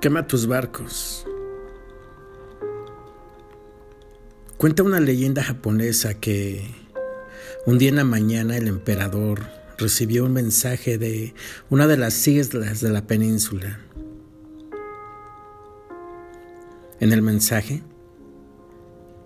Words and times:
quema 0.00 0.26
tus 0.26 0.46
barcos. 0.46 1.26
Cuenta 4.56 4.82
una 4.82 5.00
leyenda 5.00 5.42
japonesa 5.42 6.14
que 6.14 6.74
un 7.66 7.78
día 7.78 7.88
en 7.88 7.96
la 7.96 8.04
mañana 8.04 8.56
el 8.56 8.68
emperador 8.68 9.42
recibió 9.76 10.24
un 10.24 10.32
mensaje 10.32 10.98
de 10.98 11.34
una 11.70 11.86
de 11.86 11.96
las 11.96 12.26
islas 12.26 12.80
de 12.80 12.90
la 12.90 13.06
península. 13.06 13.80
En 17.00 17.12
el 17.12 17.22
mensaje 17.22 17.82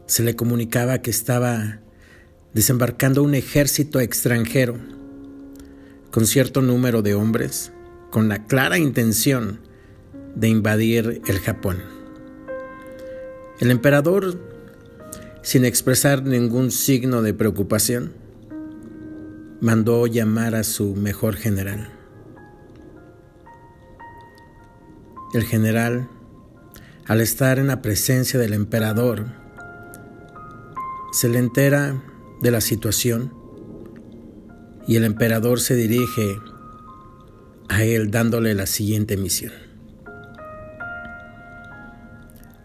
se 0.07 0.23
le 0.23 0.37
comunicaba 0.37 1.01
que 1.01 1.10
estaba 1.10 1.80
desembarcando 2.52 3.23
un 3.23 3.35
ejército 3.35 4.01
extranjero 4.01 4.79
con 6.10 6.27
cierto 6.27 6.60
número 6.60 7.01
de 7.01 7.15
hombres 7.15 7.73
con 8.10 8.29
la 8.29 8.45
clara 8.45 8.77
intención 8.77 9.72
de 10.35 10.49
invadir 10.49 11.23
el 11.27 11.39
Japón. 11.39 11.79
El 13.61 13.71
emperador, 13.71 14.39
sin 15.43 15.65
expresar 15.65 16.23
ningún 16.23 16.71
signo 16.71 17.23
de 17.23 17.35
preocupación, 17.35 18.13
mandó 19.61 20.07
llamar 20.07 20.55
a 20.55 20.65
su 20.65 20.95
mejor 20.97 21.37
general. 21.37 21.89
El 25.33 25.45
general, 25.45 26.09
al 27.07 27.21
estar 27.21 27.59
en 27.59 27.69
la 27.69 27.80
presencia 27.80 28.39
del 28.39 28.53
emperador, 28.53 29.27
se 31.13 31.29
le 31.29 31.39
entera 31.39 32.02
de 32.41 32.51
la 32.51 32.61
situación 32.61 33.33
y 34.87 34.96
el 34.96 35.05
emperador 35.05 35.61
se 35.61 35.77
dirige 35.77 36.37
a 37.69 37.85
él 37.85 38.11
dándole 38.11 38.55
la 38.55 38.67
siguiente 38.67 39.17
misión. 39.17 39.71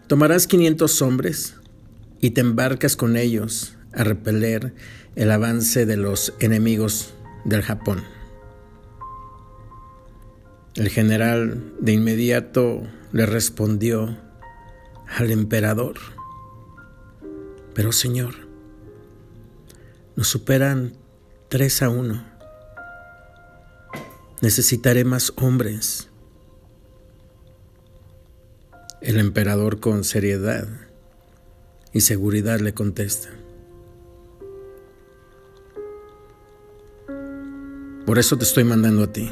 Tomarás 0.08 0.46
500 0.46 1.02
hombres 1.02 1.56
y 2.18 2.30
te 2.30 2.40
embarcas 2.40 2.96
con 2.96 3.18
ellos 3.18 3.74
a 3.92 4.04
repeler 4.04 4.72
el 5.16 5.30
avance 5.30 5.84
de 5.84 5.98
los 5.98 6.32
enemigos 6.40 7.12
del 7.44 7.60
Japón. 7.60 8.02
El 10.76 10.88
general 10.88 11.74
de 11.78 11.92
inmediato 11.92 12.88
le 13.12 13.26
respondió 13.26 14.16
al 15.14 15.30
emperador, 15.30 15.96
pero 17.74 17.92
señor, 17.92 18.34
nos 20.16 20.28
superan 20.28 20.94
tres 21.50 21.82
a 21.82 21.90
uno. 21.90 22.24
Necesitaré 24.40 25.04
más 25.04 25.34
hombres. 25.36 26.08
El 29.00 29.18
emperador 29.18 29.78
con 29.78 30.02
seriedad 30.02 30.66
y 31.92 32.00
seguridad 32.00 32.58
le 32.58 32.74
contesta. 32.74 33.28
Por 38.04 38.18
eso 38.18 38.36
te 38.36 38.44
estoy 38.44 38.64
mandando 38.64 39.04
a 39.04 39.12
ti. 39.12 39.30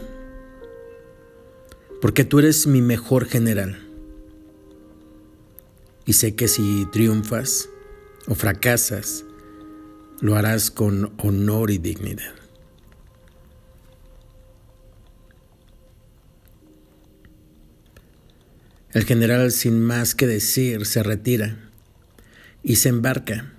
Porque 2.01 2.25
tú 2.25 2.39
eres 2.39 2.69
mi 2.69 2.81
mejor 2.81 3.25
general. 3.25 3.81
Y 6.05 6.13
sé 6.13 6.37
que 6.37 6.47
si 6.47 6.87
triunfas 6.93 7.69
o 8.29 8.37
fracasas, 8.37 9.25
lo 10.21 10.37
harás 10.37 10.71
con 10.71 11.13
honor 11.19 11.73
y 11.73 11.79
dignidad. 11.79 12.46
El 18.97 19.05
general, 19.05 19.53
sin 19.53 19.79
más 19.79 20.15
que 20.15 20.27
decir, 20.27 20.87
se 20.87 21.03
retira 21.03 21.59
y 22.63 22.77
se 22.77 22.89
embarca 22.89 23.53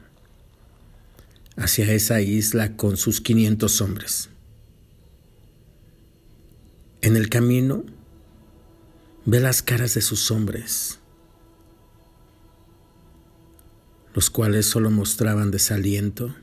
hacia 1.56 1.94
esa 1.94 2.22
isla 2.22 2.76
con 2.76 2.98
sus 2.98 3.22
500 3.22 3.82
hombres. 3.82 4.30
En 7.02 7.16
el 7.16 7.30
camino 7.30 7.84
ve 9.26 9.40
las 9.40 9.62
caras 9.62 9.94
de 9.94 10.02
sus 10.02 10.32
hombres, 10.32 10.98
los 14.16 14.32
cuales 14.32 14.66
solo 14.66 14.90
mostraban 14.90 15.52
desaliento 15.52 16.36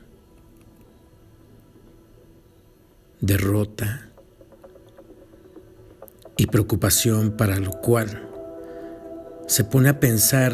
derrota 3.19 4.09
y 6.37 6.47
preocupación 6.47 7.35
para 7.35 7.59
lo 7.59 7.71
cual 7.71 8.31
se 9.47 9.63
pone 9.63 9.89
a 9.89 9.99
pensar, 9.99 10.53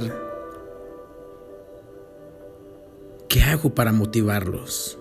¿qué 3.27 3.41
hago 3.41 3.73
para 3.73 3.91
motivarlos? 3.91 4.97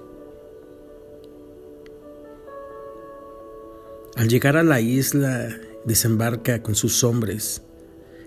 Al 4.17 4.29
llegar 4.29 4.57
a 4.57 4.63
la 4.63 4.81
isla, 4.81 5.49
desembarca 5.85 6.63
con 6.63 6.75
sus 6.75 7.05
hombres 7.05 7.63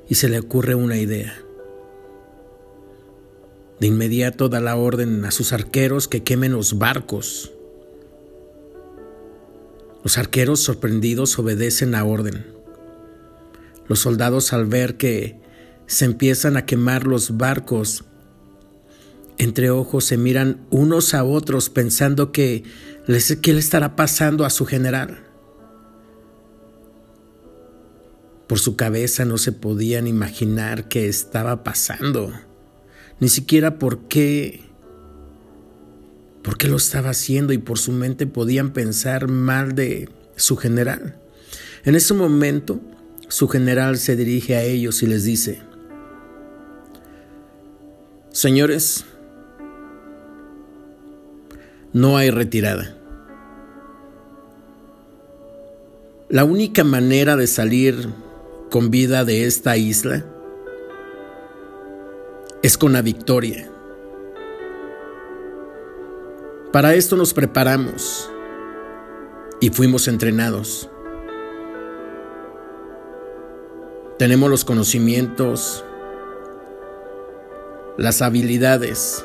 y 0.08 0.16
se 0.16 0.30
le 0.30 0.40
ocurre 0.40 0.76
una 0.76 0.98
idea. 0.98 1.34
De 3.80 3.88
inmediato 3.88 4.50
da 4.50 4.60
la 4.60 4.76
orden 4.76 5.26
a 5.26 5.32
sus 5.32 5.54
arqueros 5.54 6.08
que 6.08 6.24
quemen 6.24 6.54
los 6.54 6.78
barcos 6.78 7.54
los 10.04 10.18
arqueros 10.18 10.60
sorprendidos 10.60 11.40
obedecen 11.40 11.92
la 11.92 12.04
orden. 12.04 12.46
Los 13.88 14.00
soldados 14.00 14.52
al 14.52 14.66
ver 14.66 14.98
que 14.98 15.38
se 15.88 16.06
empiezan 16.06 16.58
a 16.58 16.66
quemar 16.66 17.06
los 17.06 17.38
barcos, 17.38 18.06
entre 19.38 19.70
ojos 19.70 20.06
se 20.06 20.18
miran 20.18 20.66
unos 20.70 21.14
a 21.14 21.24
otros 21.24 21.70
pensando 21.70 22.32
que 22.32 22.64
qué 23.42 23.54
le 23.54 23.60
estará 23.60 23.96
pasando 23.96 24.46
a 24.46 24.50
su 24.50 24.66
general. 24.66 25.20
Por 28.48 28.60
su 28.60 28.76
cabeza 28.76 29.26
no 29.26 29.38
se 29.38 29.52
podían 29.52 30.08
imaginar 30.08 30.88
qué 30.88 31.08
estaba 31.08 31.64
pasando, 31.64 32.32
ni 33.20 33.30
siquiera 33.30 33.80
por 33.80 34.08
qué 34.08 34.62
por 36.44 36.58
qué 36.58 36.68
lo 36.68 36.76
estaba 36.76 37.12
haciendo 37.12 37.54
y 37.54 37.58
por 37.58 37.80
su 37.80 37.94
mente 37.94 38.28
podían 38.28 38.74
pensar 38.74 39.30
mal 39.30 39.76
de 39.76 40.10
su 40.36 40.58
general. 40.58 41.18
En 41.86 41.96
ese 41.96 42.14
momento, 42.14 42.82
su 43.30 43.48
general 43.48 43.98
se 43.98 44.18
dirige 44.18 44.58
a 44.58 44.64
ellos 44.64 45.02
y 45.04 45.08
les 45.08 45.24
dice, 45.24 45.62
Señores, 48.34 49.06
no 51.94 52.18
hay 52.18 52.32
retirada. 52.32 52.98
La 56.30 56.44
única 56.44 56.84
manera 56.84 57.36
de 57.36 57.46
salir 57.46 58.10
con 58.72 58.90
vida 58.90 59.24
de 59.24 59.46
esta 59.46 59.78
isla 59.78 60.26
es 62.64 62.76
con 62.76 62.92
la 62.92 63.04
victoria. 63.04 63.70
Para 66.72 66.96
esto 66.96 67.16
nos 67.16 67.36
preparamos 67.36 68.32
y 69.62 69.70
fuimos 69.70 70.08
entrenados. 70.08 70.90
Tenemos 74.18 74.50
los 74.50 74.66
conocimientos, 74.66 75.86
las 77.98 78.22
habilidades, 78.22 79.24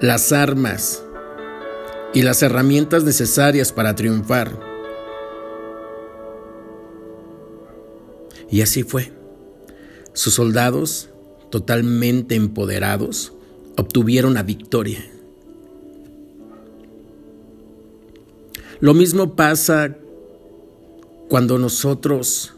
las 0.00 0.32
armas 0.32 1.02
y 2.14 2.22
las 2.22 2.42
herramientas 2.42 3.04
necesarias 3.04 3.72
para 3.72 3.94
triunfar. 3.94 4.58
Y 8.50 8.62
así 8.62 8.82
fue. 8.82 9.12
Sus 10.12 10.34
soldados, 10.34 11.08
totalmente 11.50 12.34
empoderados, 12.34 13.32
obtuvieron 13.76 14.34
la 14.34 14.42
victoria. 14.42 15.04
Lo 18.80 18.94
mismo 18.94 19.36
pasa 19.36 19.96
cuando 21.28 21.58
nosotros 21.58 22.54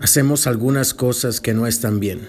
hacemos 0.00 0.46
algunas 0.46 0.94
cosas 0.94 1.40
que 1.40 1.54
no 1.54 1.66
están 1.66 2.00
bien. 2.00 2.20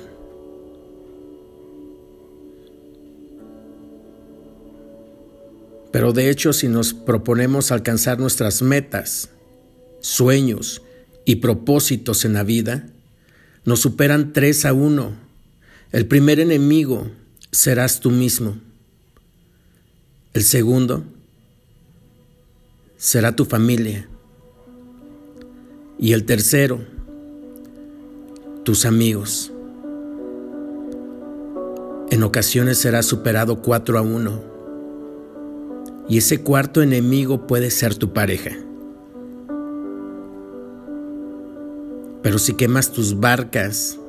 Pero 5.91 6.11
de 6.11 6.29
hecho, 6.29 6.51
si 6.51 6.67
nos 6.67 6.93
proponemos 6.93 7.71
alcanzar 7.71 8.19
nuestras 8.19 8.61
metas, 8.61 9.29
sueños 10.01 10.81
y 11.23 11.37
propósitos 11.37 12.25
en 12.25 12.33
la 12.33 12.43
vida, 12.43 12.87
nos 13.63 13.79
superan 13.79 14.33
tres 14.33 14.65
a 14.65 14.73
uno. 14.73 15.13
El 15.91 16.05
primer 16.05 16.41
enemigo 16.41 17.09
serás 17.51 18.01
tú 18.01 18.11
mismo. 18.11 18.57
El 20.33 20.43
segundo 20.43 21.05
será 22.97 23.35
tu 23.35 23.45
familia. 23.45 24.07
Y 25.97 26.11
el 26.11 26.25
tercero, 26.25 26.85
tus 28.65 28.85
amigos. 28.85 29.53
En 32.09 32.23
ocasiones 32.23 32.79
serás 32.79 33.05
superado 33.05 33.61
4 33.61 33.97
a 33.97 34.01
1. 34.01 34.41
Y 36.09 36.17
ese 36.17 36.41
cuarto 36.41 36.81
enemigo 36.81 37.47
puede 37.47 37.69
ser 37.69 37.95
tu 37.95 38.11
pareja. 38.11 38.51
Pero 42.23 42.39
si 42.39 42.55
quemas 42.55 42.91
tus 42.91 43.19
barcas, 43.19 43.99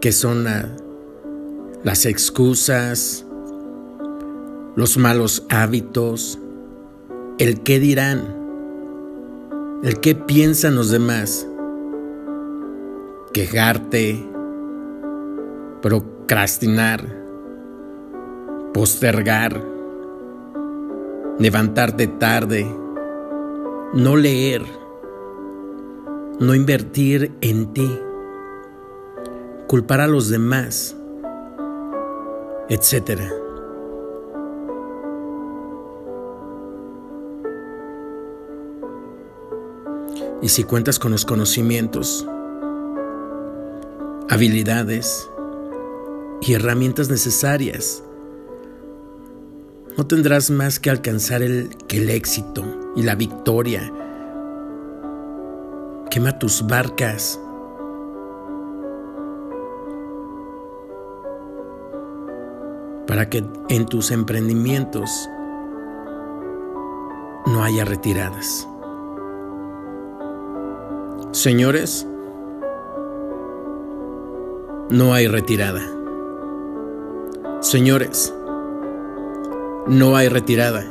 que 0.00 0.12
son 0.12 0.46
las 1.82 2.06
excusas, 2.06 3.26
los 4.76 4.96
malos 4.96 5.44
hábitos, 5.48 6.38
el 7.38 7.62
qué 7.62 7.80
dirán, 7.80 8.22
el 9.82 9.98
qué 9.98 10.14
piensan 10.14 10.76
los 10.76 10.90
demás, 10.90 11.48
quejarte, 13.32 14.28
procrastinar, 15.80 17.04
postergar, 18.74 19.62
levantarte 21.38 22.08
tarde, 22.08 22.66
no 23.94 24.16
leer, 24.16 24.64
no 26.40 26.54
invertir 26.54 27.32
en 27.40 27.72
ti, 27.72 28.00
culpar 29.68 30.00
a 30.00 30.08
los 30.08 30.28
demás, 30.28 30.96
etcétera. 32.68 33.30
Y 40.42 40.48
si 40.48 40.64
cuentas 40.64 40.98
con 40.98 41.12
los 41.12 41.24
conocimientos, 41.24 42.26
habilidades 44.30 45.28
y 46.40 46.54
herramientas 46.54 47.10
necesarias, 47.10 48.04
no 49.98 50.06
tendrás 50.06 50.50
más 50.50 50.78
que 50.78 50.88
alcanzar 50.88 51.42
el, 51.42 51.68
que 51.88 51.98
el 51.98 52.10
éxito 52.10 52.64
y 52.94 53.02
la 53.02 53.16
victoria. 53.16 53.92
Quema 56.10 56.38
tus 56.38 56.64
barcas. 56.64 57.40
Para 63.08 63.28
que 63.28 63.44
en 63.68 63.86
tus 63.86 64.12
emprendimientos 64.12 65.10
no 67.46 67.64
haya 67.64 67.84
retiradas. 67.84 68.68
Señores, 71.32 72.06
no 74.90 75.14
hay 75.14 75.28
retirada. 75.28 75.80
Señores, 77.60 78.34
no 79.86 80.16
hay 80.16 80.28
retirada. 80.28 80.84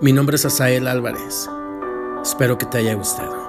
Mi 0.00 0.12
nombre 0.12 0.36
es 0.36 0.44
Asael 0.44 0.86
Álvarez. 0.86 1.50
Espero 2.22 2.56
que 2.56 2.66
te 2.66 2.78
haya 2.78 2.94
gustado. 2.94 3.47